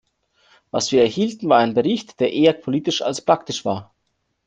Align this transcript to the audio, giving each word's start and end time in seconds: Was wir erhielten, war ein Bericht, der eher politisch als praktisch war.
Was 0.71 0.91
wir 0.91 1.03
erhielten, 1.03 1.47
war 1.47 1.59
ein 1.59 1.75
Bericht, 1.75 2.19
der 2.21 2.33
eher 2.33 2.53
politisch 2.53 3.03
als 3.03 3.21
praktisch 3.23 3.65
war. 3.65 3.93